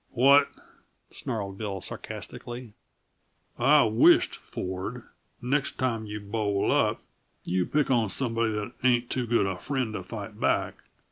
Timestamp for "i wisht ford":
3.59-5.03